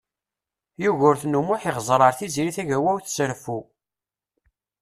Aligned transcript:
Yugurten 0.81 1.37
U 1.39 1.41
Muḥ 1.47 1.61
ixezzeṛ 1.63 2.01
ar 2.03 2.13
Tiziri 2.17 2.51
Tagawawt 2.57 3.05
s 3.15 3.17
reffu. 3.29 3.59